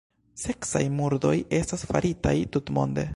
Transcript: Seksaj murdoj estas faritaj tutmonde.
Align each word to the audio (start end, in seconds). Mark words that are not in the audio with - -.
Seksaj 0.43 0.81
murdoj 0.95 1.35
estas 1.59 1.87
faritaj 1.93 2.37
tutmonde. 2.57 3.09